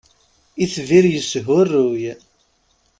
Itbir 0.63 1.05
yeshuruy. 1.13 2.03